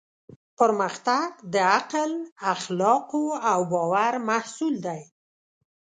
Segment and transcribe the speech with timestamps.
[0.57, 2.11] پرمختګ د عقل،
[2.53, 5.01] اخلاقو او باور محصول دی.